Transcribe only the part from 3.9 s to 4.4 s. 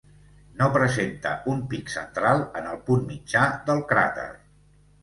cràter.